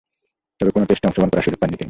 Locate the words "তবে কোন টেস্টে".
0.59-1.07